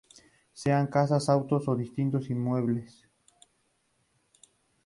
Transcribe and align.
Sean 0.59 0.87
casas, 0.95 1.29
autos, 1.29 1.67
o 1.71 1.73
distintos 1.83 2.31
inmuebles. 2.35 2.91